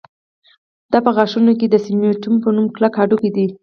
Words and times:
دا 0.91 0.99
په 1.05 1.11
غاښونو 1.15 1.53
کې 1.59 1.67
د 1.69 1.75
سېمنټوم 1.85 2.35
په 2.43 2.49
نوم 2.55 2.67
کلک 2.75 2.93
هډوکی 2.97 3.29
دی 3.35 3.47